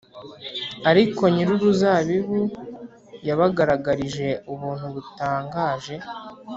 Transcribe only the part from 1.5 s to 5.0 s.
uruzabibu yabagaragarije ubuntu